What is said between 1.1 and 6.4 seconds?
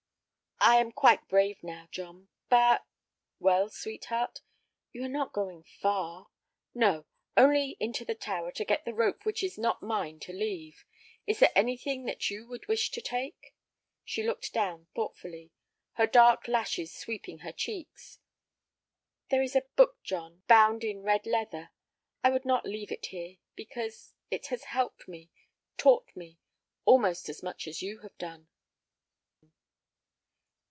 brave now, John. But—" "Well, sweetheart?" "You are not going far?"